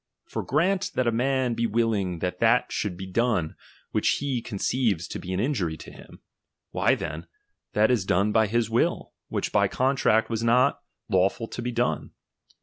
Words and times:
For 0.25 0.41
be 0.41 0.47
d™e 0.47 0.49
L 0.49 0.49
m 0.49 0.49
g:rant 0.69 0.91
that 0.95 1.07
a 1.07 1.11
man 1.11 1.53
be 1.53 1.67
wilUng 1.67 2.21
that 2.21 2.39
that 2.39 2.71
should 2.71 2.97
be 2.97 3.05
done 3.05 3.55
which 3.91 4.09
he 4.19 4.41
conceives 4.41 5.07
to 5.09 5.19
be 5.19 5.31
an 5.31 5.39
injury 5.39 5.77
to 5.77 5.91
him; 5.91 6.21
why 6.71 6.95
then, 6.95 7.27
that 7.73 7.91
is 7.91 8.03
done 8.03 8.31
by 8.31 8.47
his 8.47 8.67
will, 8.67 9.13
which 9.27 9.51
by 9.51 9.67
con 9.67 9.95
tract 9.95 10.27
was 10.27 10.41
not 10.41 10.81
lawful 11.07 11.47
to 11.49 11.61
be 11.61 11.71
done. 11.71 12.13